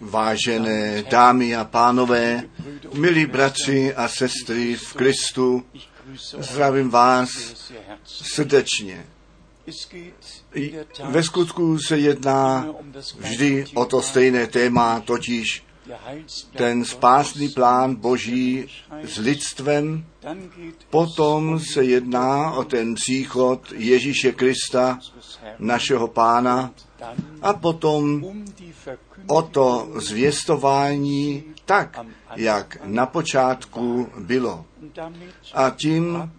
Vážené 0.00 1.02
dámy 1.10 1.56
a 1.56 1.64
pánové, 1.64 2.42
milí 2.94 3.26
bratři 3.26 3.94
a 3.94 4.08
sestry 4.08 4.76
v 4.76 4.92
Kristu, 4.92 5.64
zdravím 6.38 6.90
vás 6.90 7.28
srdečně. 8.04 9.06
Ve 11.04 11.22
skutku 11.22 11.78
se 11.78 11.98
jedná 11.98 12.68
vždy 13.18 13.64
o 13.74 13.84
to 13.84 14.02
stejné 14.02 14.46
téma, 14.46 15.00
totiž 15.00 15.62
ten 16.56 16.84
spásný 16.84 17.48
plán 17.48 17.94
Boží 17.94 18.68
s 19.04 19.18
lidstvem, 19.18 20.04
potom 20.90 21.60
se 21.60 21.84
jedná 21.84 22.52
o 22.52 22.64
ten 22.64 22.94
příchod 22.94 23.72
Ježíše 23.76 24.32
Krista, 24.32 24.98
našeho 25.58 26.08
pána, 26.08 26.74
a 27.42 27.52
potom 27.52 28.24
o 29.26 29.42
to 29.42 29.88
zvěstování 29.96 31.44
tak, 31.64 32.00
jak 32.36 32.78
na 32.84 33.06
počátku 33.06 34.08
bylo. 34.18 34.64
A 35.54 35.70
tím 35.70 36.32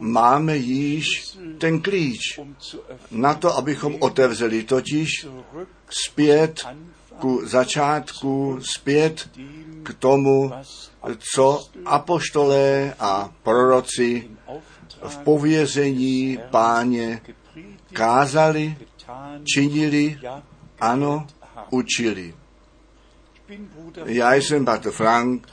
máme 0.00 0.56
již 0.56 1.04
ten 1.58 1.80
klíč 1.80 2.40
na 3.10 3.34
to, 3.34 3.56
abychom 3.56 3.96
otevřeli 4.00 4.62
totiž 4.62 5.26
zpět 5.90 6.60
ku 7.18 7.40
začátku, 7.44 8.58
zpět 8.62 9.30
k 9.82 9.94
tomu, 9.94 10.52
co 11.34 11.68
apoštolé 11.84 12.94
a 12.98 13.32
proroci 13.42 14.30
v 15.02 15.18
pověření 15.18 16.38
páně 16.50 17.20
kázali, 17.92 18.76
činili, 19.44 20.20
ano, 20.80 21.26
učili. 21.70 22.34
Já 24.04 24.34
jsem 24.34 24.64
Bart 24.64 24.86
Frank 24.90 25.48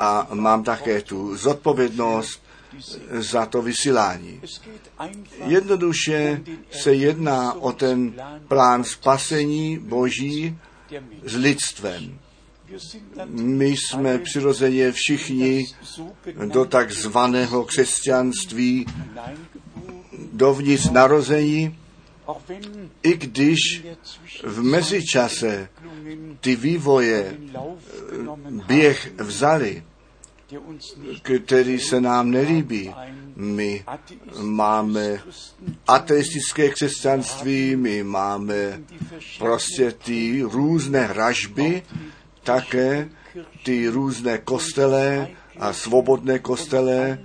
a 0.00 0.28
mám 0.34 0.64
také 0.64 1.02
tu 1.02 1.36
zodpovědnost 1.36 2.42
za 3.10 3.46
to 3.46 3.62
vysílání. 3.62 4.40
Jednoduše 5.46 6.42
se 6.70 6.94
jedná 6.94 7.52
o 7.52 7.72
ten 7.72 8.14
plán 8.48 8.84
spasení 8.84 9.78
Boží 9.78 10.58
s 11.24 11.36
lidstvem. 11.36 12.18
My 13.26 13.66
jsme 13.68 14.18
přirozeně 14.18 14.92
všichni 14.92 15.64
do 16.52 16.64
takzvaného 16.64 17.64
křesťanství 17.64 18.86
dovnitř 20.32 20.90
narození, 20.90 21.78
i 23.02 23.16
když 23.16 23.84
v 24.42 24.62
mezičase 24.62 25.68
ty 26.40 26.56
vývoje 26.56 27.36
běh 28.66 29.12
vzali, 29.18 29.82
který 31.32 31.80
se 31.80 32.00
nám 32.00 32.30
nelíbí. 32.30 32.94
My 33.36 33.84
máme 34.40 35.22
ateistické 35.86 36.68
křesťanství, 36.68 37.76
my 37.76 38.02
máme 38.02 38.82
prostě 39.38 39.92
ty 39.92 40.42
různé 40.42 41.06
hražby, 41.06 41.82
také 42.42 43.08
ty 43.62 43.88
různé 43.88 44.38
kostele 44.38 45.28
a 45.58 45.72
svobodné 45.72 46.38
kostele 46.38 47.18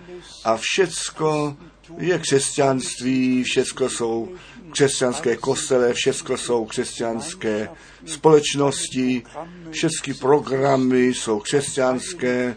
a 0.44 0.58
všecko 0.58 1.58
je 1.98 2.20
křesťanství, 2.20 3.44
všecko 3.44 3.90
jsou 3.90 4.30
křesťanské 4.74 5.38
kostele, 5.38 5.94
všechno 5.94 6.38
jsou 6.38 6.66
křesťanské 6.66 7.70
společnosti, 8.06 9.24
všechny 9.72 10.14
programy 10.14 11.08
jsou 11.08 11.40
křesťanské, 11.40 12.56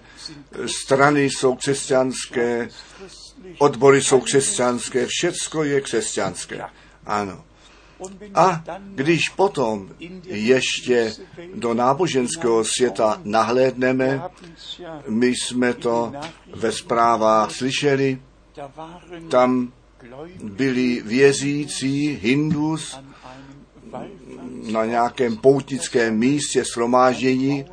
strany 0.66 1.24
jsou 1.24 1.54
křesťanské, 1.54 2.68
odbory 3.58 4.02
jsou 4.02 4.20
křesťanské, 4.20 5.06
všecko 5.06 5.64
je 5.64 5.80
křesťanské. 5.80 6.60
Ano. 7.06 7.44
A 8.34 8.64
když 8.94 9.28
potom 9.28 9.90
ještě 10.24 11.12
do 11.54 11.74
náboženského 11.74 12.64
světa 12.64 13.20
nahlédneme, 13.24 14.22
my 15.08 15.26
jsme 15.26 15.74
to 15.74 16.12
ve 16.54 16.72
zprávách 16.72 17.54
slyšeli, 17.54 18.22
tam 19.28 19.72
byli 20.42 21.02
věřící 21.04 22.18
Hindus 22.22 22.98
na 24.72 24.84
nějakém 24.84 25.36
poutnickém 25.36 26.18
místě 26.18 26.64
shromáždění 26.64 27.64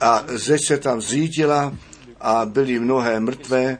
a 0.00 0.24
zeď 0.28 0.60
se 0.66 0.78
tam 0.78 1.00
zřítila 1.00 1.76
a 2.20 2.46
byly 2.46 2.78
mnohé 2.78 3.20
mrtvé, 3.20 3.78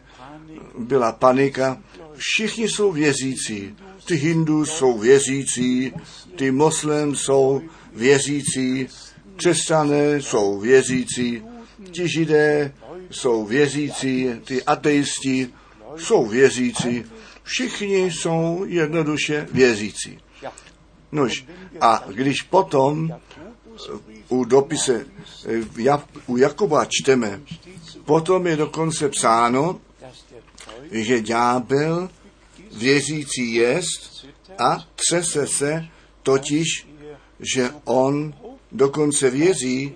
byla 0.79 1.13
panika. 1.13 1.83
Všichni 2.17 2.69
jsou 2.69 2.93
věřící. 2.93 3.77
Ty 4.05 4.15
Hindus 4.15 4.71
jsou 4.71 4.99
věřící, 4.99 5.93
ty 6.37 6.51
moslem 6.51 7.15
jsou 7.15 7.63
věřící, 7.93 8.89
křesťané 9.37 10.17
jsou 10.23 10.61
věřící, 10.61 11.43
ti 11.91 12.09
židé 12.09 12.75
jsou 13.11 13.45
věřící, 13.45 14.31
ty 14.45 14.63
ateisti 14.63 15.49
jsou 15.97 16.27
věřící, 16.27 17.05
všichni 17.45 18.11
jsou 18.11 18.65
jednoduše 18.69 19.49
věřící. 19.53 20.19
Nož, 21.13 21.45
a 21.81 22.05
když 22.09 22.43
potom 22.43 23.11
u 24.29 24.45
dopise 24.45 25.07
u 26.27 26.37
Jakoba 26.37 26.87
čteme, 26.89 27.41
potom 28.05 28.47
je 28.47 28.57
dokonce 28.57 29.09
psáno, 29.09 29.81
že 30.91 31.21
ďábel 31.21 32.11
věřící 32.73 33.55
jest 33.55 34.27
a 34.59 34.87
třese 34.95 35.47
se 35.47 35.89
totiž, 36.23 36.87
že 37.41 37.71
on 37.85 38.35
dokonce 38.73 39.31
věří, 39.31 39.95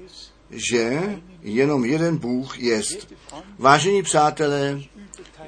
že 0.50 1.03
jenom 1.42 1.84
jeden 1.84 2.16
Bůh 2.16 2.58
jest. 2.58 3.14
Vážení 3.58 4.03
přátelé, 4.03 4.81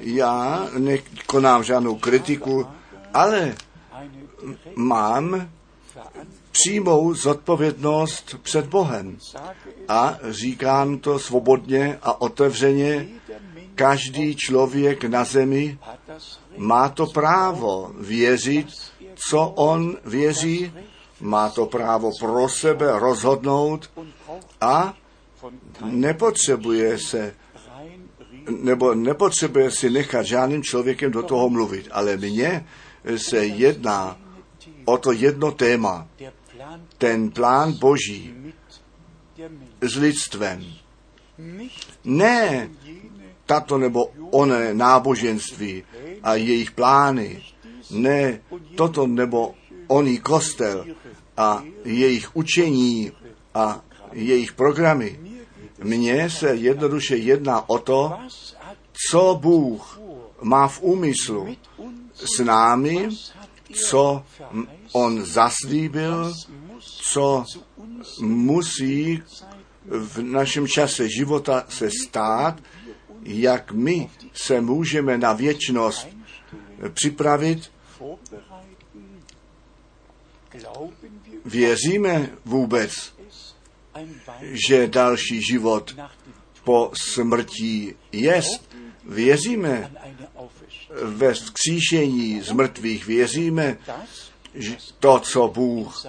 já 0.01 0.67
nekonám 0.77 1.63
žádnou 1.63 1.95
kritiku, 1.95 2.67
ale 3.13 3.55
mám 4.75 5.49
přímou 6.51 7.13
zodpovědnost 7.13 8.35
před 8.41 8.65
Bohem. 8.65 9.17
A 9.87 10.17
říkám 10.29 10.97
to 10.97 11.19
svobodně 11.19 11.99
a 12.01 12.21
otevřeně, 12.21 13.07
každý 13.75 14.35
člověk 14.35 15.03
na 15.03 15.23
zemi 15.23 15.79
má 16.57 16.89
to 16.89 17.05
právo 17.05 17.91
věřit, 17.99 18.67
co 19.15 19.47
on 19.55 19.97
věří, 20.05 20.73
má 21.21 21.49
to 21.49 21.65
právo 21.65 22.11
pro 22.19 22.49
sebe 22.49 22.99
rozhodnout 22.99 23.89
a 24.61 24.93
nepotřebuje 25.83 26.97
se 26.97 27.35
nebo 28.49 28.95
nepotřebuje 28.95 29.71
si 29.71 29.89
nechat 29.89 30.25
žádným 30.25 30.63
člověkem 30.63 31.11
do 31.11 31.23
toho 31.23 31.49
mluvit, 31.49 31.87
ale 31.91 32.17
mně 32.17 32.65
se 33.17 33.45
jedná 33.45 34.17
o 34.85 34.97
to 34.97 35.11
jedno 35.11 35.51
téma, 35.51 36.07
ten 36.97 37.31
plán 37.31 37.73
Boží 37.79 38.33
s 39.81 39.95
lidstvem. 39.95 40.65
Ne 42.03 42.69
tato 43.45 43.77
nebo 43.77 44.05
oné 44.31 44.73
náboženství 44.73 45.83
a 46.23 46.35
jejich 46.35 46.71
plány, 46.71 47.41
ne 47.91 48.41
toto 48.75 49.07
nebo 49.07 49.55
oný 49.87 50.19
kostel 50.19 50.85
a 51.37 51.63
jejich 51.85 52.35
učení 52.35 53.11
a 53.53 53.83
jejich 54.11 54.53
programy. 54.53 55.19
Mně 55.83 56.29
se 56.29 56.55
jednoduše 56.55 57.15
jedná 57.17 57.69
o 57.69 57.79
to, 57.79 58.13
co 59.09 59.39
Bůh 59.41 59.99
má 60.41 60.67
v 60.67 60.81
úmyslu 60.81 61.55
s 62.13 62.39
námi, 62.43 63.09
co 63.89 64.23
on 64.91 65.25
zaslíbil, 65.25 66.33
co 67.11 67.45
musí 68.21 69.23
v 69.85 70.21
našem 70.21 70.67
čase 70.67 71.09
života 71.09 71.65
se 71.69 71.89
stát, 72.03 72.59
jak 73.23 73.71
my 73.71 74.09
se 74.33 74.61
můžeme 74.61 75.17
na 75.17 75.33
věčnost 75.33 76.07
připravit. 76.93 77.71
Věříme 81.45 82.29
vůbec, 82.45 83.13
že 84.41 84.87
další 84.87 85.41
život 85.41 85.95
po 86.63 86.91
smrti 87.13 87.95
jest. 88.11 88.71
Věříme 89.05 89.91
ve 91.03 91.33
vzkříšení 91.33 92.41
z 92.41 92.51
mrtvých, 92.51 93.07
věříme, 93.07 93.77
že 94.53 94.77
to, 94.99 95.19
co 95.19 95.47
Bůh 95.47 96.05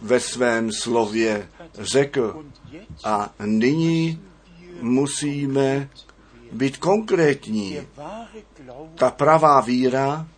ve 0.00 0.20
svém 0.20 0.72
slově 0.72 1.48
řekl. 1.78 2.44
A 3.04 3.34
nyní 3.44 4.20
musíme 4.80 5.88
být 6.52 6.76
konkrétní. 6.76 7.78
Ta 8.94 9.10
pravá 9.10 9.60
víra 9.60 10.28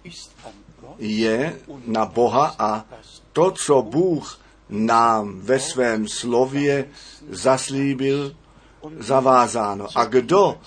je 0.99 1.61
na 1.87 2.05
Boha 2.05 2.55
a 2.59 2.85
to, 3.33 3.51
co 3.51 3.83
Bůh 3.83 4.40
nám 4.71 5.41
ve 5.41 5.61
svém 5.61 6.09
slově 6.09 6.89
zaslíbil, 7.31 8.37
zavázáno. 8.99 9.89
A 9.95 10.05
kdo 10.05 10.61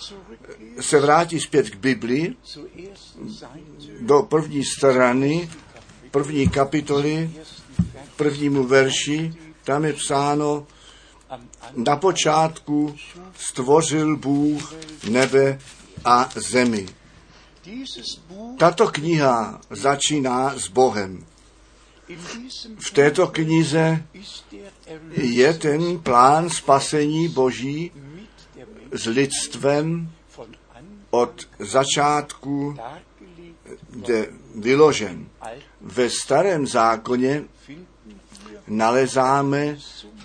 se 0.80 1.00
vrátí 1.00 1.40
zpět 1.40 1.70
k 1.70 1.76
Biblii, 1.76 2.36
do 4.00 4.24
první 4.24 4.64
strany, 4.66 5.50
první 6.12 6.50
kapitoly, 6.50 7.32
prvnímu 8.16 8.64
verši, 8.64 9.34
tam 9.64 9.86
je 9.86 9.94
psáno, 9.94 10.68
na 11.76 11.96
počátku 11.96 12.96
stvořil 13.38 14.18
Bůh 14.18 14.74
nebe 15.10 15.60
a 16.06 16.30
zemi. 16.36 16.86
Tato 18.58 18.88
kniha 18.88 19.62
začíná 19.70 20.60
s 20.60 20.68
Bohem. 20.68 21.26
V 22.80 22.92
této 22.92 23.27
knize 23.27 24.04
je 25.12 25.54
ten 25.54 26.00
plán 26.00 26.50
spasení 26.50 27.27
Boží 27.27 27.92
s 28.92 29.06
lidstvem 29.06 30.12
od 31.10 31.48
začátku 31.60 32.77
de 33.89 34.27
vyložen. 34.56 35.25
Ve 35.81 36.10
starém 36.10 36.68
zákoně 36.68 37.44
nalezáme 38.68 39.77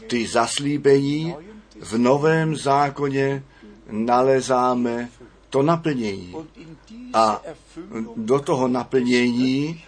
ty 0.07 0.27
zaslíbení, 0.27 1.35
v 1.81 1.99
novém 1.99 2.57
zákoně 2.57 3.43
nalezáme 3.91 5.09
to 5.51 5.63
naplnění. 5.63 6.35
A 7.15 7.43
do 8.17 8.41
toho 8.41 8.69
naplnění 8.69 9.85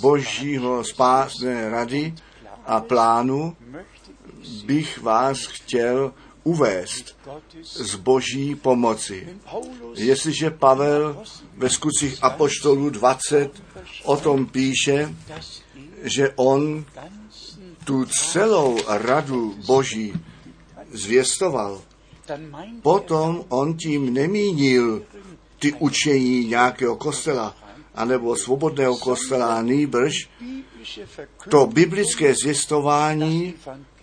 Božího 0.00 0.84
spásné 0.84 1.70
rady 1.70 2.14
a 2.66 2.80
plánu 2.80 3.56
bych 4.64 5.02
vás 5.02 5.38
chtěl 5.38 6.12
uvést 6.44 7.16
z 7.62 7.94
boží 7.94 8.54
pomoci. 8.54 9.28
Jestliže 9.94 10.50
Pavel 10.50 11.22
ve 11.56 11.70
skutcích 11.70 12.24
Apoštolů 12.24 12.90
20 12.90 13.62
o 14.04 14.16
tom 14.16 14.46
píše, 14.46 15.14
že 16.02 16.32
on 16.36 16.84
tu 17.84 18.04
celou 18.04 18.78
radu 18.88 19.54
boží 19.66 20.12
zvěstoval, 20.92 21.82
potom 22.82 23.44
on 23.48 23.76
tím 23.76 24.14
nemínil 24.14 25.02
ty 25.58 25.72
učení 25.72 26.46
nějakého 26.46 26.96
kostela, 26.96 27.56
anebo 27.94 28.36
svobodného 28.36 28.96
kostela, 28.96 29.62
nýbrž 29.62 30.28
to 31.48 31.66
biblické 31.66 32.34
zvěstování, 32.34 33.54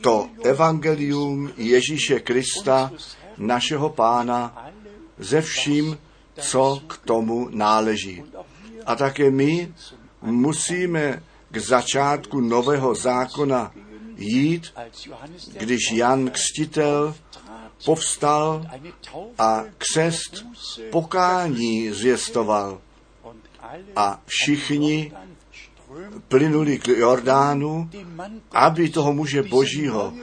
to 0.02 0.30
evangelium 0.44 1.52
Ježíše 1.58 2.20
Krista, 2.20 2.92
našeho 3.38 3.90
pána, 3.90 4.72
ze 5.18 5.42
vším, 5.42 5.98
co 6.40 6.82
k 6.88 6.98
tomu 6.98 7.48
náleží. 7.52 8.24
A 8.86 8.96
také 8.96 9.32
my 9.32 9.74
musíme 10.22 11.24
k 11.52 11.58
začátku 11.58 12.42
nového 12.42 12.96
zákona 12.96 13.72
jít, 14.18 14.74
když 15.58 15.92
Jan 15.92 16.30
Kstitel 16.30 17.16
povstal 17.86 18.66
a 19.38 19.64
křest 19.78 20.46
pokání 20.92 21.90
zvěstoval. 21.92 22.82
A 23.96 24.22
všichni 24.26 25.12
plynuli 26.28 26.80
k 26.80 26.88
Jordánu, 26.88 27.90
aby 28.52 28.90
toho 28.90 29.14
muže 29.14 29.44
božího, 29.44 30.14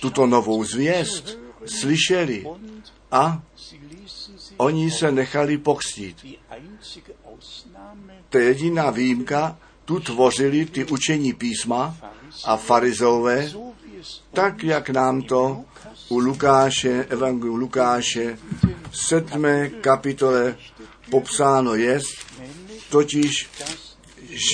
tuto 0.00 0.26
novou 0.26 0.64
zvěst, 0.64 1.38
slyšeli 1.66 2.46
a 3.10 3.42
oni 4.56 4.90
se 4.90 5.12
nechali 5.12 5.58
pokstít. 5.58 6.26
To 8.28 8.38
je 8.38 8.44
jediná 8.44 8.90
výjimka, 8.90 9.58
tu 9.84 10.00
tvořili 10.00 10.66
ty 10.66 10.84
učení 10.84 11.32
písma 11.32 11.96
a 12.44 12.56
farizové, 12.56 13.50
tak 14.32 14.62
jak 14.62 14.90
nám 14.90 15.22
to 15.22 15.64
u 16.10 16.18
Lukáše, 16.18 17.06
Evangeliu 17.08 17.54
Lukáše, 17.54 18.38
sedmé 18.92 19.70
kapitole 19.80 20.56
popsáno 21.10 21.74
jest, 21.74 22.26
totiž, 22.90 23.48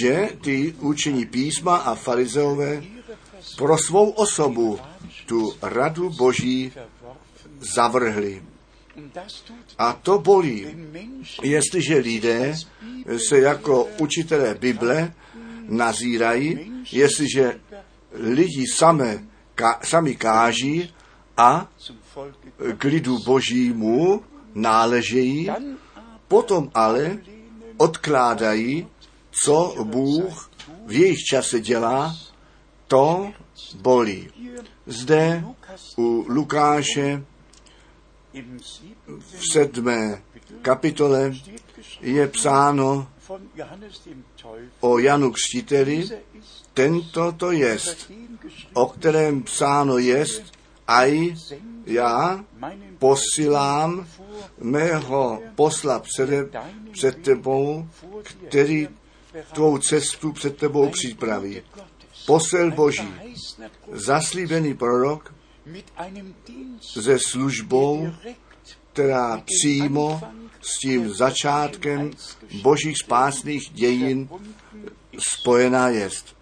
že 0.01 0.29
ty 0.41 0.75
učení 0.81 1.27
písma 1.27 1.77
a 1.77 1.95
farizeové 1.95 2.83
pro 3.57 3.79
svou 3.79 4.11
osobu 4.11 4.79
tu 5.27 5.55
radu 5.63 6.11
Boží 6.11 6.73
zavrhli. 7.75 8.43
A 9.79 9.93
to 9.93 10.19
bolí, 10.19 10.67
jestliže 11.43 11.97
lidé 11.97 12.55
se 13.29 13.39
jako 13.39 13.89
učitelé 13.99 14.55
Bible 14.55 15.13
nazírají, 15.69 16.73
jestliže 16.93 17.61
lidi 18.13 18.65
samé, 18.67 19.25
ka, 19.55 19.81
sami 19.85 20.17
káží 20.17 20.96
a 21.37 21.69
k 22.79 22.85
lidu 22.85 23.19
božímu 23.19 24.23
náležejí, 24.55 25.51
potom 26.29 26.71
ale 26.75 27.19
odkládají, 27.77 28.87
co 29.31 29.75
Bůh 29.85 30.51
v 30.87 30.93
jejich 30.93 31.25
čase 31.25 31.61
dělá, 31.61 32.17
to 32.87 33.33
bolí. 33.75 34.29
Zde 34.87 35.45
u 35.99 36.25
Lukáše 36.29 37.25
v 39.19 39.53
sedmé 39.53 40.23
kapitole 40.63 41.35
je 42.01 42.29
psáno 42.29 43.09
o 44.81 44.99
Janu 44.99 45.33
Křtiteli, 45.33 46.09
tento 46.75 47.33
to 47.33 47.51
jest, 47.51 48.13
o 48.73 48.87
kterém 48.87 49.43
psáno 49.43 49.99
jest, 49.99 50.56
aj 50.87 51.35
já 51.87 52.45
posílám 52.99 54.09
mého 54.59 55.43
posla 55.55 55.99
před, 55.99 56.31
před 56.93 57.23
tebou, 57.23 57.89
který 58.49 58.89
tvou 59.53 59.79
cestu 59.79 60.33
před 60.33 60.57
tebou 60.57 60.91
připraví. 60.91 61.63
Posel 62.27 62.71
Boží, 62.71 63.15
zaslíbený 63.93 64.75
prorok 64.75 65.35
se 66.81 67.19
službou, 67.19 68.13
která 68.93 69.43
přímo 69.45 70.21
s 70.61 70.79
tím 70.79 71.15
začátkem 71.15 72.11
božích 72.63 72.97
spásných 72.99 73.71
dějin 73.73 74.29
spojená 75.19 75.89
jest. 75.89 76.37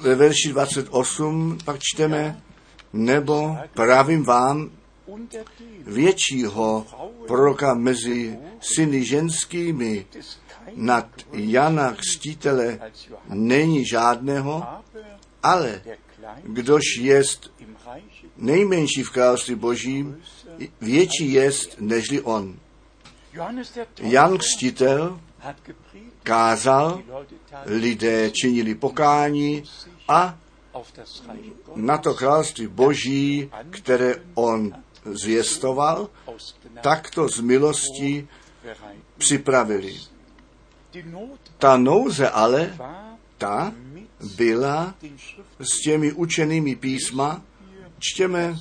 Ve 0.00 0.14
verši 0.14 0.48
28 0.48 1.58
pak 1.64 1.76
čteme, 1.80 2.42
nebo 2.92 3.56
pravím 3.74 4.24
vám, 4.24 4.70
většího 5.86 6.86
proroka 7.26 7.74
mezi 7.74 8.38
syny 8.60 9.04
ženskými 9.04 10.06
nad 10.74 11.06
Jana 11.32 11.94
Křtítele 11.94 12.78
není 13.28 13.86
žádného, 13.86 14.66
ale 15.42 15.82
kdož 16.42 16.82
jest 17.00 17.52
nejmenší 18.36 19.02
v 19.02 19.10
království 19.10 19.54
božím, 19.54 20.22
větší 20.80 21.32
jest 21.32 21.80
nežli 21.80 22.20
on. 22.20 22.56
Jan 23.98 24.38
Křtitel 24.38 25.20
kázal, 26.22 27.02
lidé 27.66 28.30
činili 28.30 28.74
pokání 28.74 29.64
a 30.08 30.38
na 31.74 31.98
to 31.98 32.14
království 32.14 32.66
boží, 32.66 33.50
které 33.70 34.14
on 34.34 34.74
zvěstoval, 35.04 36.08
takto 36.80 37.28
z 37.28 37.40
milosti 37.40 38.28
připravili. 39.18 40.00
Ta 41.58 41.76
nouze 41.76 42.30
ale, 42.30 42.78
ta 43.38 43.72
byla 44.36 44.94
s 45.60 45.80
těmi 45.84 46.12
učenými 46.12 46.76
písma, 46.76 47.42
čtěme 47.98 48.58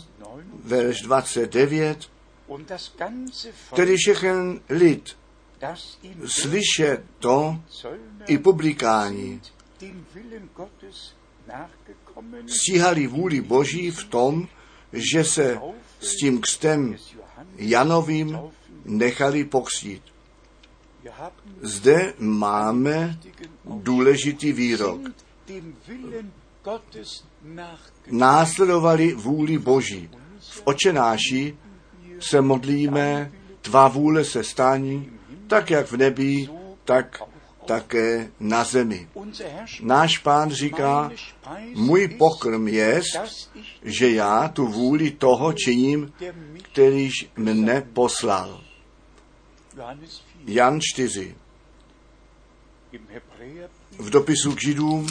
verš 0.64 1.02
29, 1.02 2.10
tedy 3.76 3.96
všechen 3.98 4.60
lid 4.70 5.18
slyšet 6.26 7.04
to 7.20 7.60
i 8.28 8.38
publikání 8.38 9.42
stíhali 12.48 13.08
vůli 13.08 13.42
Boží 13.42 13.92
v 13.92 14.04
tom, 14.04 14.48
že 14.94 15.24
se 15.24 15.60
s 16.00 16.16
tím 16.16 16.42
křtem 16.42 16.96
Janovým 17.58 18.40
nechali 18.86 19.46
pokřtít. 19.46 20.04
Zde 21.62 22.14
máme 22.20 23.20
důležitý 23.66 24.54
výrok. 24.54 25.02
Následovali 28.12 29.14
vůli 29.14 29.58
Boží. 29.58 30.10
V 30.40 30.62
očenáši 30.64 31.58
se 32.20 32.42
modlíme, 32.42 33.32
tvá 33.62 33.88
vůle 33.88 34.26
se 34.26 34.44
stání, 34.44 35.12
tak 35.52 35.70
jak 35.70 35.92
v 35.92 35.98
nebi, 35.98 36.50
tak 36.86 37.24
také 37.66 38.32
na 38.40 38.64
zemi. 38.64 39.08
Náš 39.82 40.18
pán 40.18 40.52
říká, 40.52 41.12
můj 41.76 42.08
pokrm 42.08 42.68
je, 42.68 43.02
že 43.84 44.12
já 44.12 44.48
tu 44.48 44.68
vůli 44.68 45.12
toho 45.12 45.54
činím, 45.54 46.14
kterýž 46.72 47.30
mne 47.36 47.82
poslal. 47.82 48.62
Jan 50.46 50.80
4. 50.82 51.36
V 54.00 54.10
dopisu 54.10 54.56
k 54.56 54.62
Židům 54.62 55.08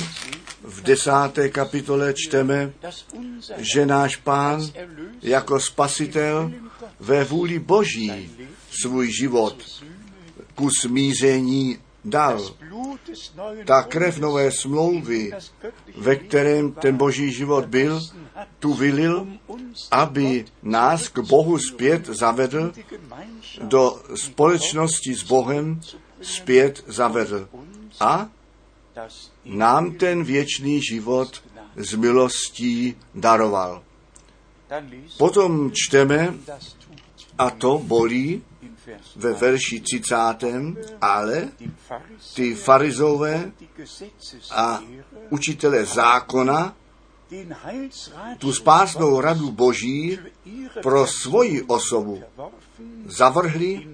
v 0.62 0.82
desáté 0.82 1.48
kapitole 1.48 2.14
čteme, 2.16 2.72
že 3.56 3.86
náš 3.86 4.16
pán 4.16 4.60
jako 5.22 5.60
spasitel 5.60 6.52
ve 7.00 7.24
vůli 7.24 7.58
Boží 7.58 8.30
svůj 8.70 9.12
život 9.20 9.56
ku 10.60 10.68
smíření 10.70 11.78
dal. 12.04 12.54
Ta 13.64 13.82
krev 13.82 14.18
nové 14.18 14.52
smlouvy, 14.52 15.32
ve 15.96 16.16
kterém 16.16 16.72
ten 16.72 16.96
boží 16.96 17.32
život 17.32 17.64
byl, 17.64 18.00
tu 18.58 18.74
vylil, 18.74 19.26
aby 19.90 20.44
nás 20.62 21.08
k 21.08 21.18
Bohu 21.18 21.58
zpět 21.58 22.06
zavedl, 22.06 22.72
do 23.62 24.02
společnosti 24.14 25.14
s 25.14 25.22
Bohem 25.22 25.80
zpět 26.20 26.84
zavedl. 26.86 27.48
A 28.00 28.28
nám 29.44 29.92
ten 29.92 30.24
věčný 30.24 30.80
život 30.82 31.42
z 31.76 31.94
milostí 31.94 32.96
daroval. 33.14 33.82
Potom 35.18 35.70
čteme, 35.72 36.34
a 37.38 37.50
to 37.50 37.78
bolí, 37.78 38.42
ve 39.16 39.32
verši 39.32 39.80
30. 39.80 40.16
Ale 41.00 41.48
ty 42.34 42.54
farizové 42.54 43.52
a 44.50 44.82
učitele 45.30 45.84
zákona 45.84 46.76
tu 48.38 48.52
spásnou 48.52 49.20
radu 49.20 49.50
Boží 49.50 50.18
pro 50.82 51.06
svoji 51.06 51.62
osobu 51.62 52.22
zavrhli, 53.06 53.88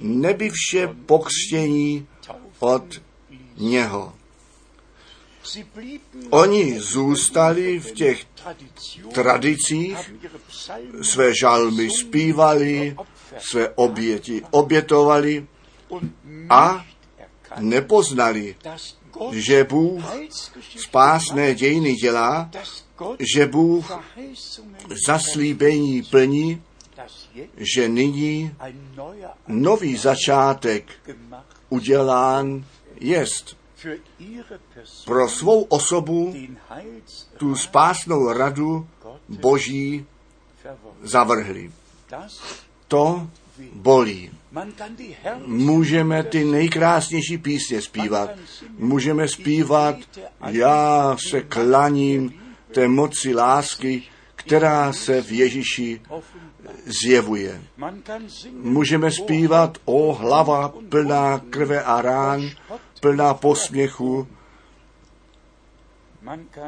nebyvše 0.00 0.86
pokřtění 1.06 2.06
od 2.58 2.84
něho. 3.56 4.12
Oni 6.30 6.80
zůstali 6.80 7.78
v 7.78 7.92
těch 7.92 8.24
tradicích, 9.12 10.12
své 11.02 11.34
žalmy 11.34 11.90
zpívali, 11.90 12.96
své 13.38 13.68
oběti 13.68 14.42
obětovali 14.50 15.46
a 16.50 16.84
nepoznali, 17.58 18.56
že 19.32 19.64
Bůh 19.64 20.04
spásné 20.76 21.54
dějiny 21.54 21.94
dělá, 21.94 22.50
že 23.34 23.46
Bůh 23.46 23.92
zaslíbení 25.06 26.02
plní, 26.02 26.62
že 27.56 27.88
nyní 27.88 28.54
nový 29.48 29.96
začátek 29.96 30.92
udělán 31.68 32.64
jest 33.00 33.56
pro 35.04 35.28
svou 35.28 35.62
osobu 35.62 36.34
tu 37.36 37.56
spásnou 37.56 38.32
radu 38.32 38.88
Boží 39.28 40.06
zavrhli. 41.02 41.72
To 42.88 43.28
bolí. 43.72 44.30
Můžeme 45.46 46.22
ty 46.22 46.44
nejkrásnější 46.44 47.38
písně 47.38 47.82
zpívat. 47.82 48.30
Můžeme 48.78 49.28
zpívat, 49.28 49.96
já 50.46 51.16
se 51.28 51.40
klaním 51.40 52.42
té 52.74 52.88
moci 52.88 53.34
lásky, 53.34 54.02
která 54.36 54.92
se 54.92 55.22
v 55.22 55.32
Ježíši 55.32 56.00
zjevuje. 56.86 57.62
Můžeme 58.52 59.10
zpívat 59.10 59.78
o 59.84 60.12
hlava 60.12 60.74
plná 60.88 61.38
krve 61.50 61.82
a 61.82 62.02
rán, 62.02 62.50
plná 63.00 63.34
posměchu. 63.34 64.28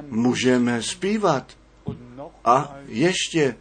Můžeme 0.09 0.83
zpívat 0.83 1.53
a 2.45 2.77
ještě 2.89 3.57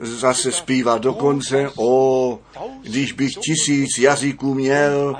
zase 0.00 0.52
zpívat 0.52 1.02
dokonce, 1.02 1.70
o, 1.76 2.38
když 2.82 3.12
bych 3.12 3.32
tisíc 3.34 3.98
jazyků 3.98 4.54
měl 4.54 5.16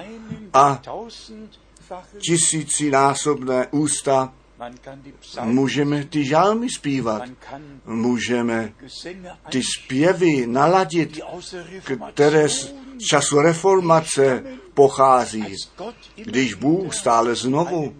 a 0.53 0.83
tisícinásobné 2.19 3.67
ústa, 3.71 4.33
můžeme 5.43 6.05
ty 6.05 6.25
žalmy 6.25 6.71
zpívat, 6.71 7.23
můžeme 7.87 8.73
ty 9.51 9.63
zpěvy 9.63 10.47
naladit, 10.47 11.21
které 12.13 12.49
z 12.49 12.75
času 12.99 13.41
reformace 13.41 14.45
pochází, 14.75 15.55
když 16.17 16.55
Bůh 16.55 16.95
stále 16.95 17.35
znovu 17.35 17.97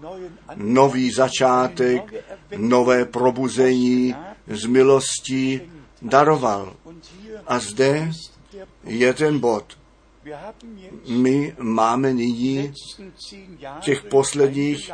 nový 0.57 1.11
začátek, 1.11 2.15
nové 2.57 3.05
probuzení 3.05 4.15
z 4.47 4.67
milostí 4.67 5.61
daroval. 6.03 6.77
A 7.47 7.59
zde 7.59 8.11
je 8.85 9.15
ten 9.15 9.39
bod. 9.39 9.79
My 11.09 11.57
máme 11.59 12.13
nyní 12.13 12.73
těch 13.81 14.03
posledních, 14.03 14.91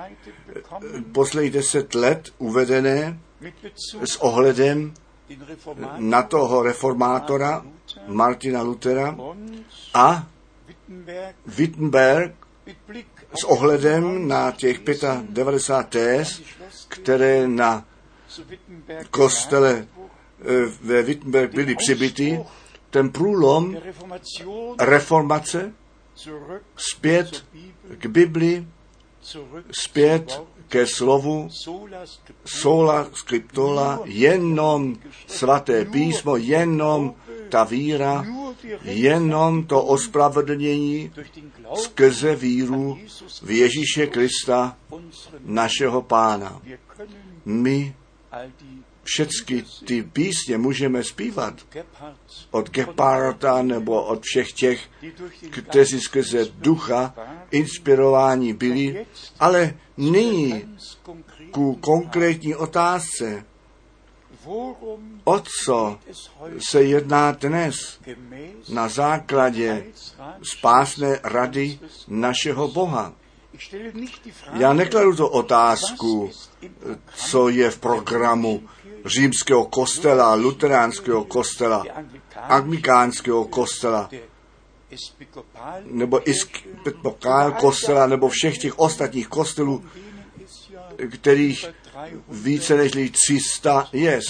posledních 1.12 1.52
deset 1.52 1.94
let 1.94 2.30
uvedené 2.38 3.18
s 4.04 4.16
ohledem 4.16 4.94
na 5.98 6.22
toho 6.22 6.62
reformátora 6.62 7.66
Martina 8.06 8.62
Lutera 8.62 9.16
a 9.94 10.26
Wittenberg 11.46 12.34
s 13.40 13.44
ohledem 13.44 14.28
na 14.28 14.50
těch 14.50 14.80
95 15.28 15.88
tés, 15.90 16.42
které 16.88 17.48
na 17.48 17.84
kostele 19.10 19.86
ve 20.82 21.02
Wittenberg 21.02 21.54
byly 21.54 21.74
přibyty, 21.74 22.44
ten 22.90 23.10
průlom 23.10 23.76
reformace 24.80 25.72
zpět 26.76 27.44
k 27.98 28.06
Bibli, 28.06 28.66
zpět 29.70 30.42
ke 30.68 30.86
slovu 30.86 31.48
sola 32.44 33.08
scriptola, 33.12 34.00
jenom 34.04 34.96
svaté 35.26 35.84
písmo, 35.84 36.36
jenom 36.36 37.14
ta 37.48 37.64
víra, 37.64 38.26
jenom 38.82 39.66
to 39.66 39.82
ospravedlnění 39.82 41.12
skrze 41.74 42.36
víru 42.36 42.98
v 43.42 43.50
Ježíše 43.50 44.06
Krista, 44.06 44.76
našeho 45.44 46.02
pána. 46.02 46.62
My 47.44 47.94
všechny 49.04 49.64
ty 49.86 50.02
písně 50.02 50.58
můžeme 50.58 51.04
zpívat 51.04 51.54
od 52.50 52.70
Geparta 52.70 53.62
nebo 53.62 54.02
od 54.02 54.22
všech 54.22 54.52
těch, 54.52 54.80
kteří 55.50 56.00
skrze 56.00 56.44
ducha 56.54 57.14
inspirováni 57.50 58.52
byli, 58.52 59.06
ale 59.40 59.74
nyní 59.96 60.76
ku 61.50 61.74
konkrétní 61.74 62.54
otázce, 62.54 63.44
o 65.24 65.42
co 65.64 65.98
se 66.70 66.82
jedná 66.82 67.30
dnes 67.32 68.00
na 68.68 68.88
základě 68.88 69.84
spásné 70.42 71.20
rady 71.22 71.78
našeho 72.08 72.68
Boha. 72.68 73.12
Já 74.52 74.72
nekladu 74.72 75.16
to 75.16 75.28
otázku, 75.28 76.30
co 77.14 77.48
je 77.48 77.70
v 77.70 77.78
programu 77.78 78.62
římského 79.04 79.64
kostela, 79.64 80.34
luteránského 80.34 81.24
kostela, 81.24 81.84
anglikánského 82.36 83.44
kostela, 83.44 84.10
nebo 85.84 86.30
Iskpokál 86.30 87.52
kostela, 87.52 88.06
nebo 88.06 88.28
všech 88.28 88.58
těch 88.58 88.78
ostatních 88.78 89.28
kostelů, 89.28 89.84
kterých 91.10 91.66
více 92.28 92.76
než 92.76 92.92
300 93.10 93.88
je. 93.92 94.20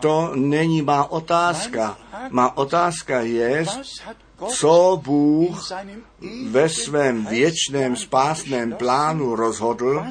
To 0.00 0.32
není 0.34 0.82
má 0.82 1.10
otázka. 1.10 1.98
Má 2.30 2.56
otázka 2.56 3.20
je, 3.20 3.66
co 4.48 5.00
Bůh 5.04 5.68
ve 6.46 6.68
svém 6.68 7.26
věčném 7.26 7.96
spásném 7.96 8.72
plánu 8.72 9.36
rozhodl, 9.36 10.04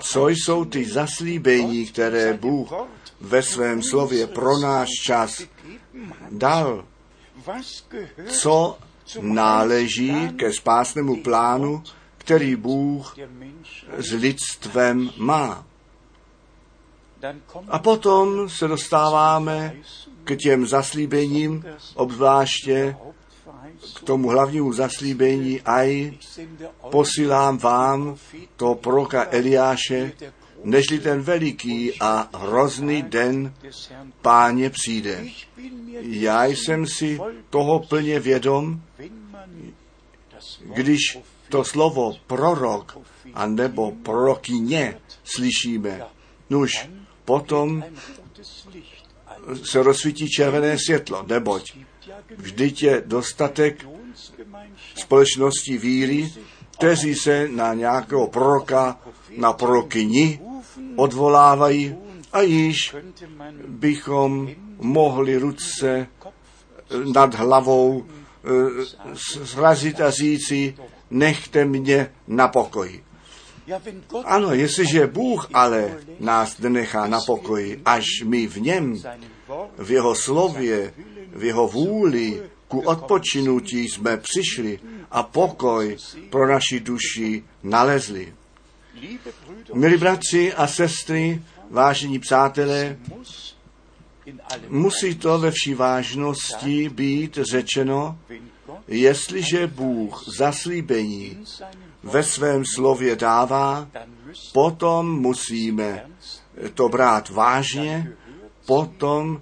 co 0.00 0.28
jsou 0.28 0.64
ty 0.64 0.84
zaslíbení, 0.84 1.86
které 1.86 2.32
Bůh 2.32 2.72
ve 3.20 3.42
svém 3.42 3.82
slově 3.82 4.26
pro 4.26 4.58
náš 4.58 4.88
čas 5.04 5.42
dal, 6.30 6.84
co 8.26 8.78
náleží 9.20 10.28
ke 10.36 10.52
spásnému 10.52 11.22
plánu, 11.22 11.82
který 12.18 12.56
Bůh 12.56 13.16
s 13.98 14.12
lidstvem 14.12 15.10
má. 15.16 15.66
A 17.68 17.78
potom 17.78 18.48
se 18.48 18.68
dostáváme 18.68 19.76
k 20.24 20.36
těm 20.36 20.66
zaslíbením, 20.66 21.64
obzvláště 21.94 22.96
k 23.94 24.00
tomu 24.00 24.28
hlavnímu 24.28 24.72
zaslíbení, 24.72 25.60
aj 25.60 26.12
posílám 26.90 27.58
vám 27.58 28.16
to 28.56 28.74
proka 28.74 29.26
Eliáše, 29.30 30.12
nežli 30.64 30.98
ten 30.98 31.22
veliký 31.22 32.00
a 32.00 32.28
hrozný 32.36 33.02
den 33.02 33.54
páně 34.22 34.70
přijde. 34.70 35.24
Já 36.00 36.44
jsem 36.44 36.86
si 36.86 37.20
toho 37.50 37.80
plně 37.80 38.20
vědom, 38.20 38.80
když 40.74 41.18
to 41.48 41.64
slovo 41.64 42.16
prorok 42.26 42.98
a 43.34 43.46
nebo 43.46 43.92
prorokyně 43.92 44.98
slyšíme, 45.24 46.02
nuž 46.50 46.90
potom 47.24 47.84
se 49.64 49.82
rozsvítí 49.82 50.28
červené 50.28 50.76
světlo, 50.78 51.24
neboť 51.28 51.72
vždyť 52.36 52.82
je 52.82 53.02
dostatek 53.06 53.86
společnosti 54.94 55.78
víry, 55.78 56.32
kteří 56.70 57.14
se 57.14 57.48
na 57.48 57.74
nějakého 57.74 58.26
proroka, 58.26 59.00
na 59.36 59.52
prorokyni 59.52 60.40
odvolávají 60.96 61.96
a 62.32 62.40
již 62.40 62.96
bychom 63.68 64.50
mohli 64.78 65.36
ruce 65.36 66.06
nad 67.12 67.34
hlavou 67.34 68.06
zrazit 69.42 70.00
a 70.00 70.10
říci, 70.10 70.76
nechte 71.10 71.64
mě 71.64 72.10
na 72.28 72.48
pokoji. 72.48 73.04
Ano, 74.24 74.54
jestliže 74.54 75.06
Bůh 75.06 75.48
ale 75.52 75.98
nás 76.20 76.58
nenechá 76.58 77.06
na 77.06 77.20
pokoji, 77.26 77.82
až 77.84 78.04
my 78.24 78.46
v 78.46 78.60
něm, 78.60 79.02
v 79.78 79.90
jeho 79.90 80.14
slově, 80.14 80.94
v 81.34 81.44
jeho 81.44 81.68
vůli, 81.68 82.42
ku 82.68 82.80
odpočinutí 82.80 83.88
jsme 83.88 84.16
přišli 84.16 84.78
a 85.10 85.22
pokoj 85.22 85.96
pro 86.30 86.48
naši 86.48 86.80
duši 86.80 87.44
nalezli. 87.62 88.34
Milí 89.74 89.96
bratři 89.96 90.54
a 90.54 90.66
sestry, 90.66 91.42
vážení 91.70 92.18
přátelé, 92.18 92.96
musí 94.68 95.14
to 95.14 95.38
ve 95.38 95.50
vší 95.50 95.74
vážnosti 95.74 96.88
být 96.88 97.38
řečeno, 97.50 98.18
jestliže 98.88 99.66
Bůh 99.66 100.24
zaslíbení 100.38 101.44
ve 102.02 102.22
svém 102.22 102.64
slově 102.74 103.16
dává, 103.16 103.88
potom 104.52 105.20
musíme 105.20 106.06
to 106.74 106.88
brát 106.88 107.30
vážně, 107.30 108.12
potom 108.66 109.40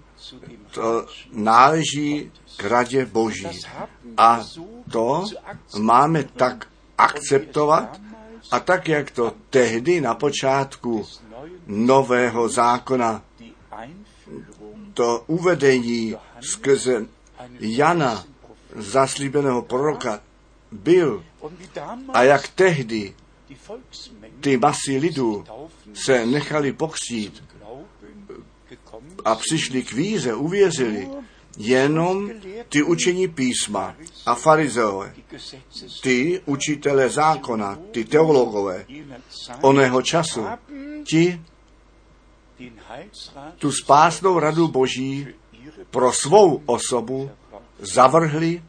to 0.74 1.06
náleží 1.32 2.32
k 2.56 2.64
radě 2.64 3.06
Boží. 3.06 3.60
A 4.16 4.40
to 4.90 5.24
máme 5.78 6.24
tak 6.24 6.68
akceptovat 6.98 8.00
a 8.50 8.60
tak, 8.60 8.88
jak 8.88 9.10
to 9.10 9.32
tehdy 9.50 10.00
na 10.00 10.14
počátku 10.14 11.06
nového 11.66 12.48
zákona, 12.48 13.22
to 14.94 15.24
uvedení 15.26 16.16
skrze 16.40 17.06
Jana, 17.60 18.24
zaslíbeného 18.76 19.62
proroka, 19.62 20.20
byl 20.72 21.24
a 22.08 22.22
jak 22.22 22.48
tehdy 22.48 23.14
ty 24.40 24.56
masy 24.56 24.96
lidů 24.98 25.44
se 25.94 26.26
nechali 26.26 26.72
pokřít 26.72 27.44
a 29.24 29.34
přišli 29.34 29.82
k 29.82 29.92
víře, 29.92 30.34
uvěřili, 30.34 31.10
jenom 31.58 32.30
ty 32.68 32.82
učení 32.82 33.28
písma 33.28 33.94
a 34.26 34.34
farizeové, 34.34 35.14
ty 36.02 36.40
učitele 36.44 37.10
zákona, 37.10 37.78
ty 37.90 38.04
teologové 38.04 38.86
oného 39.60 40.02
času, 40.02 40.46
ti 41.04 41.40
tu 43.58 43.72
spásnou 43.72 44.38
radu 44.38 44.68
Boží 44.68 45.26
pro 45.90 46.12
svou 46.12 46.62
osobu 46.66 47.30
zavrhli 47.78 48.62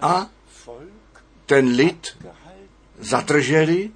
a 0.00 0.26
ten 1.46 1.68
lid 1.68 2.18
zatrželi, 2.98 3.90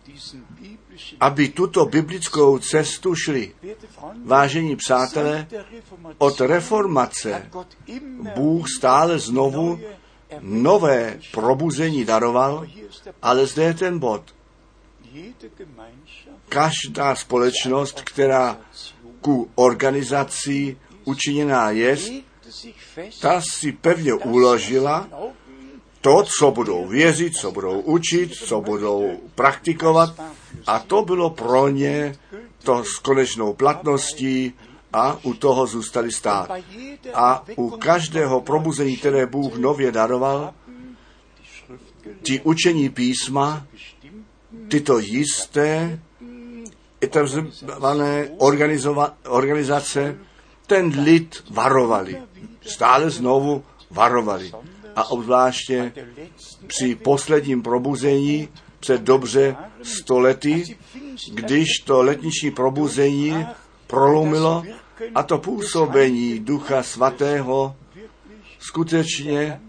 aby 1.21 1.49
tuto 1.49 1.85
biblickou 1.87 2.59
cestu 2.59 3.15
šli. 3.15 3.55
Vážení 4.25 4.77
přátelé, 4.77 5.47
od 6.19 6.41
reformace 6.41 7.51
Bůh 8.35 8.67
stále 8.77 9.19
znovu 9.19 9.81
nové 10.41 11.19
probuzení 11.31 12.05
daroval, 12.05 12.67
ale 13.23 13.47
zde 13.47 13.63
je 13.63 13.75
ten 13.75 13.99
bod. 13.99 14.35
Každá 16.49 17.15
společnost, 17.15 18.01
která 18.01 18.59
ku 19.21 19.51
organizaci 19.55 20.77
učiněná 21.05 21.71
je, 21.71 21.97
ta 23.21 23.41
si 23.41 23.73
pevně 23.73 24.15
uložila 24.15 25.09
to, 26.01 26.25
co 26.39 26.51
budou 26.51 26.89
věřit, 26.89 27.37
co 27.37 27.53
budou 27.53 27.81
učit, 27.81 28.35
co 28.35 28.61
budou 28.61 29.21
praktikovat. 29.35 30.21
A 30.67 30.79
to 30.79 31.03
bylo 31.03 31.31
pro 31.31 31.69
ně 31.69 32.17
to 32.63 32.85
s 32.85 32.99
konečnou 32.99 33.53
platností 33.53 34.53
a 34.93 35.19
u 35.23 35.35
toho 35.35 35.67
zůstali 35.67 36.13
stát. 36.13 36.51
A 37.15 37.45
u 37.57 37.71
každého 37.71 38.41
probuzení, 38.41 38.97
které 38.97 39.27
Bůh 39.27 39.57
nově 39.57 39.93
daroval, 39.93 40.55
ti 42.23 42.41
učení 42.41 42.89
písma, 42.89 43.67
tyto 44.69 44.99
jisté, 44.99 46.01
etablované 47.05 48.29
organizace, 49.29 50.19
ten 50.67 51.03
lid 51.05 51.45
varovali. 51.51 52.23
Stále 52.63 53.11
znovu 53.11 53.65
varovali 53.91 54.53
a 54.97 55.11
obzvláště 55.11 55.93
při 56.67 56.95
posledním 56.95 57.63
probuzení 57.63 58.49
před 58.83 59.03
dobře 59.03 59.57
stolety, 59.83 60.77
když 61.35 61.69
to 61.85 62.03
letniční 62.03 62.51
probuzení 62.51 63.47
prolomilo 63.87 64.63
a 65.15 65.23
to 65.23 65.39
působení 65.39 66.39
Ducha 66.39 66.83
Svatého 66.83 67.77
skutečně 68.59 69.61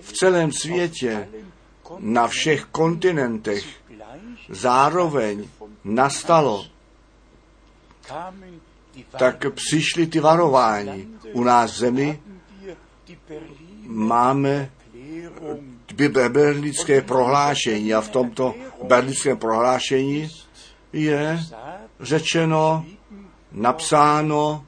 v 0.00 0.12
celém 0.12 0.52
světě, 0.52 1.28
na 1.98 2.28
všech 2.28 2.64
kontinentech 2.64 3.64
zároveň 4.48 5.48
nastalo, 5.84 6.66
tak 9.18 9.44
přišly 9.54 10.06
ty 10.06 10.20
varování. 10.20 11.14
U 11.32 11.44
nás 11.44 11.78
zemi 11.78 12.20
máme 13.86 14.70
berlínské 16.28 17.02
prohlášení 17.02 17.94
a 17.94 18.00
v 18.00 18.08
tomto 18.08 18.54
berlínském 18.82 19.38
prohlášení 19.38 20.28
je 20.92 21.40
řečeno, 22.00 22.86
napsáno, 23.52 24.66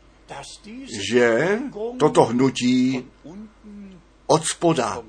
že 1.08 1.58
toto 1.98 2.24
hnutí 2.24 3.06
od 4.26 4.44
spoda, 4.46 5.02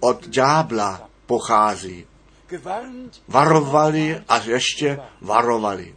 od 0.00 0.28
ďábla 0.28 1.10
pochází. 1.26 2.06
Varovali 3.28 4.20
a 4.28 4.38
ještě 4.38 4.98
varovali. 5.20 5.94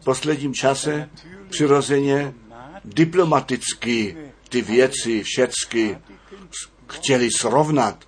V 0.00 0.04
posledním 0.04 0.54
čase 0.54 1.10
přirozeně 1.50 2.34
diplomaticky 2.84 4.16
ty 4.48 4.62
věci 4.62 5.22
všecky 5.22 5.98
chtěli 6.86 7.30
srovnat. 7.30 8.04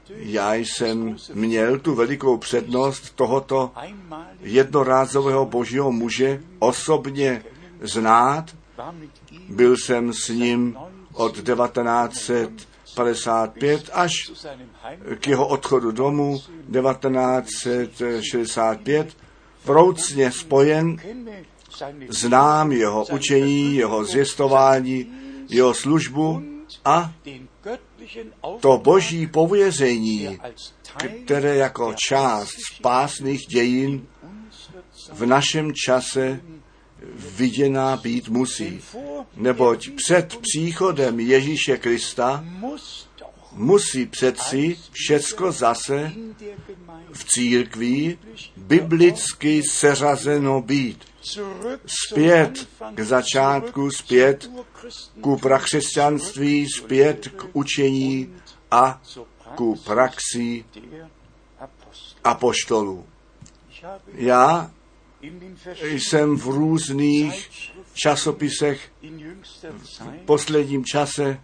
Já 0.08 0.54
jsem 0.54 1.16
měl 1.34 1.78
tu 1.78 1.94
velikou 1.94 2.36
přednost 2.36 3.10
tohoto 3.14 3.72
jednorázového 4.40 5.46
božího 5.46 5.92
muže 5.92 6.42
osobně 6.58 7.44
znát. 7.80 8.56
Byl 9.48 9.76
jsem 9.76 10.12
s 10.12 10.28
ním 10.28 10.76
od 11.12 11.32
1955 11.32 13.90
až 13.92 14.12
k 15.20 15.26
jeho 15.26 15.48
odchodu 15.48 15.92
domů 15.92 16.42
1965 16.72 19.16
proucně 19.64 20.32
spojen, 20.32 20.96
znám 22.08 22.72
jeho 22.72 23.04
učení, 23.12 23.76
jeho 23.76 24.04
zvěstování, 24.04 25.06
jeho 25.48 25.74
službu 25.74 26.42
a 26.84 27.12
to 28.60 28.78
boží 28.78 29.26
pověření, 29.26 30.38
které 31.24 31.56
jako 31.56 31.94
část 32.08 32.54
spásných 32.74 33.46
dějin 33.46 34.06
v 35.12 35.26
našem 35.26 35.72
čase 35.86 36.40
viděná 37.36 37.96
být 37.96 38.28
musí. 38.28 38.80
Neboť 39.36 39.90
před 39.96 40.36
příchodem 40.36 41.20
Ježíše 41.20 41.76
Krista 41.76 42.44
musí 43.52 44.06
přeci 44.06 44.78
všecko 44.92 45.52
zase 45.52 46.12
v 47.12 47.24
církvi 47.24 48.18
biblicky 48.56 49.62
seřazeno 49.62 50.62
být. 50.62 51.04
Zpět 51.86 52.68
k 52.94 53.00
začátku, 53.00 53.90
zpět 53.90 54.50
ku 55.20 55.36
prakřesťanství, 55.36 56.68
zpět 56.76 57.28
k 57.28 57.46
učení 57.52 58.34
a 58.70 59.02
ku 59.54 59.76
praxi 59.76 60.64
apoštolů. 62.24 63.06
Já 64.14 64.70
jsem 65.80 66.36
v 66.36 66.46
různých 66.46 67.50
časopisech 67.96 68.90
v 69.78 70.24
posledním 70.24 70.84
čase 70.84 71.40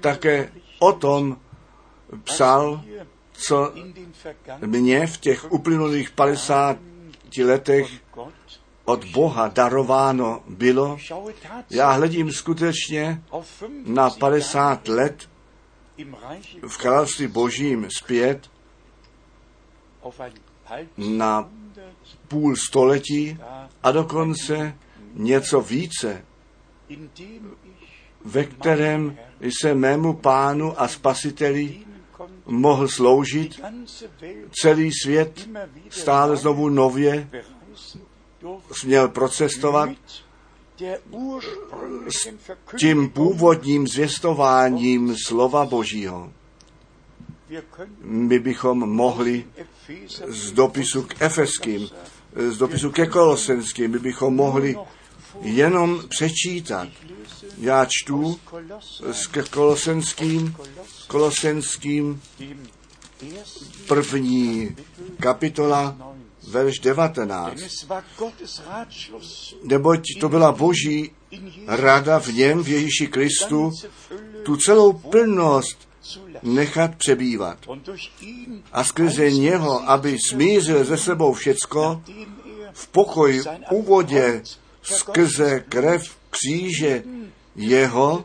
také 0.00 0.52
o 0.78 0.92
tom 0.92 1.36
psal, 2.24 2.82
co 3.32 3.72
mě 4.66 5.06
v 5.06 5.16
těch 5.16 5.52
uplynulých 5.52 6.10
50 6.10 6.78
letech 7.44 7.90
od 8.84 9.04
Boha 9.04 9.48
darováno 9.48 10.42
bylo. 10.48 10.98
Já 11.70 11.90
hledím 11.90 12.32
skutečně 12.32 13.22
na 13.84 14.10
50 14.10 14.88
let 14.88 15.28
v 16.68 16.76
království 16.76 17.26
božím 17.26 17.88
zpět 17.98 18.50
na 20.96 21.50
půl 22.28 22.56
století 22.56 23.38
a 23.82 23.92
dokonce 23.92 24.74
něco 25.14 25.60
více, 25.60 26.24
ve 28.24 28.44
kterém 28.44 29.18
jsem 29.40 29.78
mému 29.78 30.14
pánu 30.14 30.80
a 30.80 30.88
spasiteli 30.88 31.76
mohl 32.46 32.88
sloužit 32.88 33.60
celý 34.60 34.90
svět 35.02 35.48
stále 35.88 36.36
znovu 36.36 36.68
nově 36.68 37.30
směl 38.72 39.08
procestovat 39.08 39.90
s 42.08 42.28
tím 42.76 43.10
původním 43.10 43.88
zvěstováním 43.88 45.16
slova 45.26 45.66
Božího. 45.66 46.32
My 48.02 48.38
bychom 48.38 48.78
mohli 48.78 49.44
z 50.28 50.52
dopisu 50.52 51.02
k 51.02 51.22
Efeským, 51.22 51.88
z 52.36 52.58
dopisu 52.58 52.90
ke 52.90 53.06
Kolosenským, 53.06 53.90
my 53.90 53.98
bychom 53.98 54.36
mohli 54.36 54.76
jenom 55.40 56.02
přečítat. 56.08 56.88
Já 57.58 57.86
čtu 57.88 58.40
s 59.10 59.26
Kolosenským, 59.50 60.56
Kolosenským 61.06 62.22
první 63.86 64.76
kapitola, 65.20 65.96
verš 66.48 66.78
19. 66.78 67.60
Neboť 69.62 70.02
to 70.20 70.28
byla 70.28 70.52
boží 70.52 71.10
rada 71.66 72.20
v 72.20 72.28
něm, 72.28 72.62
v 72.62 72.68
Ježíši 72.68 73.06
Kristu, 73.06 73.72
tu 74.42 74.56
celou 74.56 74.92
plnost 74.92 75.88
nechat 76.42 76.94
přebývat. 76.94 77.58
A 78.72 78.84
skrze 78.84 79.30
něho, 79.30 79.90
aby 79.90 80.16
smířil 80.28 80.84
ze 80.84 80.96
sebou 80.96 81.32
všecko, 81.32 82.02
v 82.72 82.88
pokoji 82.88 83.42
úvodě 83.70 84.42
skrze 84.90 85.64
krev 85.68 86.16
kříže 86.30 87.02
jeho, 87.56 88.24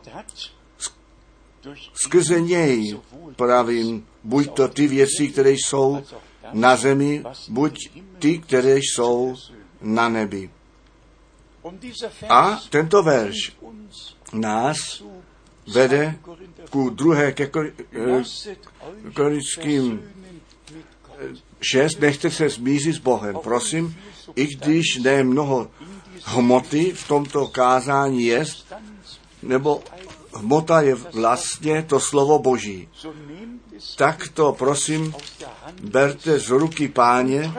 skrze 2.04 2.40
něj, 2.40 3.00
pravím, 3.36 4.06
buď 4.24 4.50
to 4.54 4.68
ty 4.68 4.88
věci, 4.88 5.28
které 5.28 5.50
jsou 5.50 6.04
na 6.52 6.76
zemi, 6.76 7.24
buď 7.48 7.90
ty, 8.18 8.38
které 8.38 8.76
jsou 8.76 9.34
na 9.80 10.08
nebi. 10.08 10.50
A 12.28 12.60
tento 12.70 13.02
verš 13.02 13.56
nás 14.32 15.02
vede 15.74 16.18
ku 16.70 16.90
druhé 16.90 17.32
ke 17.32 17.50
korinským 19.14 20.02
6, 21.60 22.00
nechte 22.00 22.30
se 22.30 22.50
smířit 22.50 22.94
s 22.94 22.98
Bohem, 22.98 23.36
prosím, 23.42 23.96
i 24.36 24.46
když 24.46 24.96
ne 24.96 25.24
mnoho 25.24 25.70
hmoty 26.24 26.92
v 26.92 27.08
tomto 27.08 27.46
kázání 27.46 28.24
jest, 28.24 28.72
nebo 29.42 29.82
hmota 30.34 30.80
je 30.80 30.94
vlastně 30.94 31.82
to 31.82 32.00
slovo 32.00 32.38
Boží. 32.38 32.88
Tak 33.96 34.28
to 34.28 34.52
prosím 34.52 35.14
berte 35.82 36.38
z 36.38 36.48
ruky 36.48 36.88
páně 36.88 37.52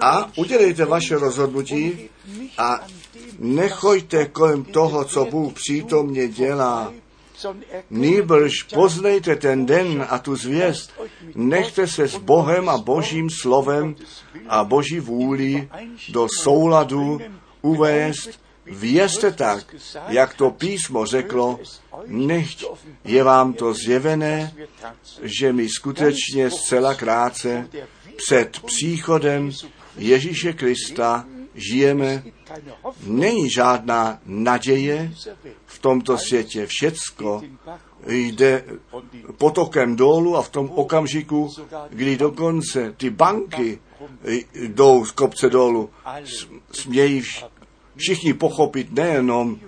a 0.00 0.30
udělejte 0.36 0.84
vaše 0.84 1.18
rozhodnutí 1.18 2.08
a 2.58 2.86
nechojte 3.38 4.26
kolem 4.26 4.64
toho, 4.64 5.04
co 5.04 5.24
Bůh 5.24 5.52
přítomně 5.52 6.28
dělá. 6.28 6.92
Nýbrž 7.90 8.62
poznejte 8.62 9.36
ten 9.36 9.66
den 9.66 10.06
a 10.08 10.18
tu 10.18 10.36
zvěst, 10.36 10.92
nechte 11.34 11.86
se 11.86 12.08
s 12.08 12.16
Bohem 12.16 12.68
a 12.68 12.78
Božím 12.78 13.30
slovem 13.30 13.96
a 14.48 14.64
Boží 14.64 15.00
vůli 15.00 15.68
do 16.08 16.26
souladu 16.42 17.20
uvést, 17.68 18.40
vězte 18.66 19.32
tak, 19.32 19.74
jak 20.08 20.34
to 20.34 20.50
písmo 20.50 21.06
řeklo, 21.06 21.60
nechť 22.06 22.64
je 23.04 23.22
vám 23.22 23.52
to 23.52 23.74
zjevené, 23.74 24.52
že 25.22 25.52
my 25.52 25.68
skutečně 25.68 26.50
zcela 26.50 26.94
krátce 26.94 27.68
před 28.16 28.60
příchodem 28.60 29.50
Ježíše 29.96 30.52
Krista 30.52 31.26
žijeme. 31.54 32.22
Není 33.06 33.50
žádná 33.50 34.20
naděje 34.26 35.12
v 35.66 35.78
tomto 35.78 36.18
světě. 36.18 36.66
Všecko 36.66 37.42
jde 38.06 38.64
potokem 39.38 39.96
dolů 39.96 40.36
a 40.36 40.42
v 40.42 40.48
tom 40.48 40.70
okamžiku, 40.70 41.50
kdy 41.90 42.16
dokonce 42.16 42.94
ty 42.96 43.10
banky 43.10 43.78
jdou 44.54 45.04
z 45.04 45.10
kopce 45.10 45.50
dolů, 45.50 45.90
smějí 46.72 47.22
všichni 47.98 48.34
pochopit 48.34 48.92
nejenom 48.92 49.58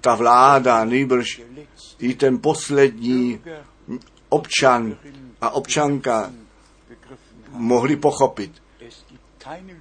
ta 0.00 0.14
vláda, 0.14 0.84
nejbrž 0.84 1.42
i 1.98 2.14
ten 2.14 2.38
poslední 2.38 3.40
občan 4.28 4.96
a 5.40 5.50
občanka 5.50 6.32
mohli 7.52 7.96
pochopit. 7.96 8.52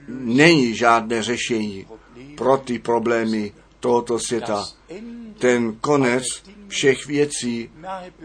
Není 0.07 0.75
žádné 0.75 1.23
řešení 1.23 1.87
pro 2.35 2.57
ty 2.57 2.79
problémy 2.79 3.53
tohoto 3.79 4.19
světa. 4.19 4.65
Ten 5.37 5.75
konec 5.75 6.23
všech 6.67 7.05
věcí 7.05 7.69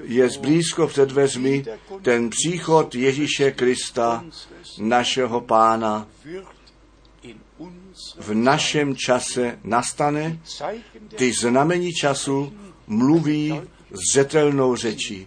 je 0.03 0.29
zblízko 0.29 0.87
před 0.87 1.09
dveřmi, 1.09 1.65
ten 2.03 2.31
příchod 2.31 2.95
Ježíše 2.95 3.51
Krista, 3.51 4.25
našeho 4.79 5.41
pána, 5.41 6.09
v 8.19 8.35
našem 8.35 8.97
čase 8.97 9.59
nastane, 9.65 10.39
ty 11.17 11.33
znamení 11.33 11.93
času 11.93 12.53
mluví 12.87 13.61
zřetelnou 13.91 14.77
řečí. 14.77 15.27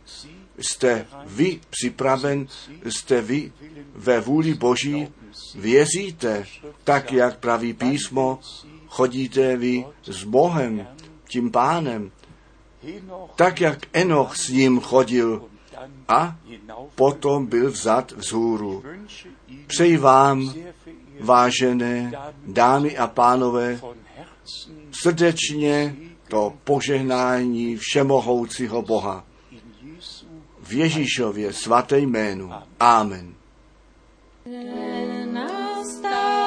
Jste 0.60 1.06
vy 1.26 1.60
připraven, 1.70 2.48
jste 2.90 3.22
vy 3.22 3.52
ve 3.96 4.20
vůli 4.20 4.54
Boží, 4.54 5.08
věříte, 5.56 6.46
tak 6.84 7.12
jak 7.12 7.40
praví 7.40 7.74
písmo, 7.74 8.40
chodíte 8.88 9.58
vy 9.58 9.86
s 10.04 10.24
Bohem, 10.24 10.88
tím 11.28 11.52
pánem, 11.52 12.12
tak 13.36 13.62
jak 13.62 13.80
Enoch 13.94 14.38
s 14.38 14.50
ním 14.50 14.80
chodil 14.80 15.46
a 16.08 16.36
potom 16.96 17.46
byl 17.46 17.72
vzat 17.72 18.12
vzhůru. 18.12 18.84
Přeji 19.68 19.98
vám, 19.98 20.54
vážené 21.20 22.12
dámy 22.46 22.98
a 22.98 23.08
pánové, 23.08 23.80
srdečně 24.92 25.96
to 26.28 26.54
požehnání 26.64 27.78
všemohoucího 27.78 28.82
Boha. 28.82 29.24
V 30.60 30.74
Ježíšově 30.74 31.54
svaté 31.54 32.00
jménu. 32.00 32.52
Amen. 32.80 33.34
Nastává 35.32 36.38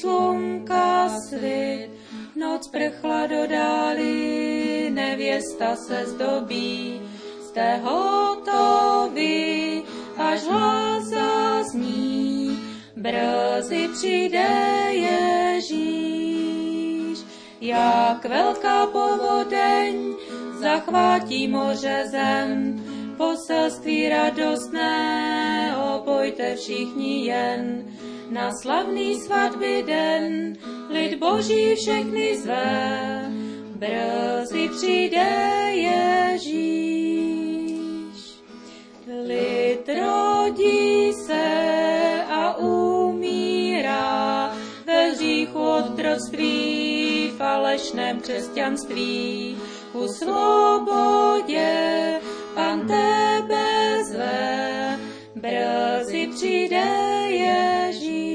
slunka 0.00 1.08
svit, 1.28 1.90
noc 2.36 2.68
prchla 2.68 3.26
do 3.26 3.46
dály, 3.46 4.90
nevěsta 4.90 5.76
se 5.76 6.06
zdobí, 6.06 7.00
jste 7.40 7.76
hotoví, 7.76 9.82
až 10.16 10.42
hlas 10.42 11.04
zazní, 11.04 12.49
brzy 13.00 13.88
přijde 13.92 14.48
Ježíš. 14.90 16.18
Jak 17.60 18.24
velká 18.24 18.86
povodeň 18.86 20.14
zachvátí 20.60 21.48
moře 21.48 22.04
zem, 22.10 22.84
poselství 23.16 24.08
radostné, 24.08 25.76
opojte 25.96 26.56
všichni 26.56 27.26
jen, 27.26 27.84
na 28.30 28.50
slavný 28.62 29.20
svatby 29.20 29.84
den, 29.86 30.56
lid 30.90 31.18
boží 31.18 31.74
všechny 31.74 32.38
zve, 32.38 33.30
brzy 33.74 34.68
přijde 34.76 35.26
Ježíš. 35.70 36.80
Lid 39.26 39.88
rodí 39.88 41.12
se 41.12 41.79
otroctví, 46.10 47.30
falešném 47.36 48.20
křesťanství, 48.20 49.58
ku 49.92 50.08
svobodě 50.08 51.70
pan 52.54 52.80
tebe 52.80 54.04
zve, 54.04 54.98
brzy 55.34 56.26
přijde 56.34 56.84
Ježíš. 57.26 58.26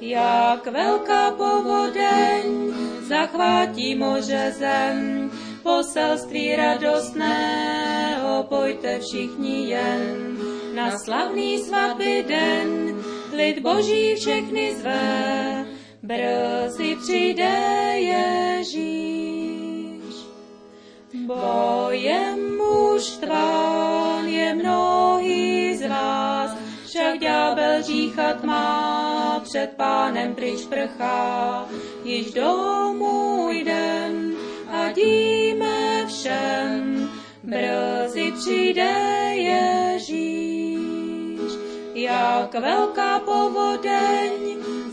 Jak 0.00 0.66
velká 0.66 1.30
povodeň 1.30 2.74
zachvátí 3.08 3.94
moře 3.94 4.54
zem, 4.58 5.30
poselství 5.62 6.56
radostné, 6.56 8.16
opojte 8.40 8.98
všichni 8.98 9.68
jen. 9.68 10.36
Na 10.74 10.98
slavný 10.98 11.58
svatby 11.58 12.24
den, 12.28 12.96
lid 13.32 13.58
boží 13.58 14.14
všechny 14.14 14.76
zve, 14.76 15.71
brzy 16.12 16.96
přijde 16.96 17.54
Ježíš. 17.94 18.82
Bojem 21.26 22.56
mužstván 22.56 24.26
je 24.26 24.54
mnohý 24.54 25.76
z 25.76 25.88
vás, 25.88 26.50
však 26.86 27.18
ďábel 27.18 27.82
říchat 27.82 28.44
má, 28.44 29.40
před 29.44 29.70
pánem 29.76 30.34
pryč 30.34 30.66
prchá, 30.66 31.66
již 32.04 32.32
domů 32.32 33.48
jdem 33.50 34.32
a 34.68 34.92
díme 34.92 36.06
všem, 36.06 37.10
brzy 37.42 38.32
přijde 38.32 38.92
Ježíš. 39.34 40.82
Jak 41.94 42.54
velká 42.54 43.20
povodeň 43.20 44.52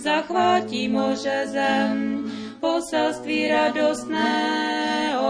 zachvátí 0.09 0.87
moře 0.87 1.43
zem, 1.45 2.31
poselství 2.59 3.47
radostné, 3.47 4.29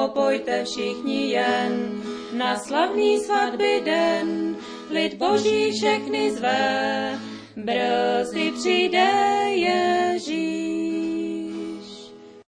opojte 0.04 0.64
všichni 0.64 1.30
jen. 1.30 2.02
Na 2.34 2.60
slavný 2.60 3.20
svatby 3.20 3.82
den, 3.86 4.56
lid 4.90 5.14
boží 5.14 5.72
všechny 5.72 6.32
zve, 6.32 7.20
brzy 7.56 8.52
přijde 8.52 9.10